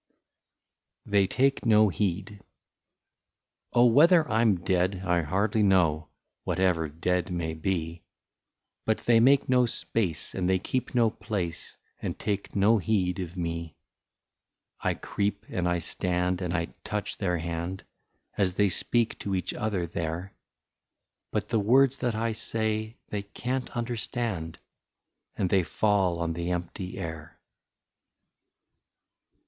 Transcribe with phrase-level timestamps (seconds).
[1.05, 2.41] 47 THEY TAKE NO HEED."
[3.73, 3.85] Oh!
[3.85, 6.07] whether I to dead I hardly know—
[6.43, 8.01] Whatever dead may be—
[8.87, 13.37] But they make no space, and they keep no place, And take no heed of
[13.37, 13.75] me.''
[14.81, 17.83] I creep and I stand, and I touch their hand,
[18.35, 20.33] As they speak to each other there;
[21.29, 24.57] But the words that I say, they can't understand,
[25.35, 27.39] And they fall on the empty air."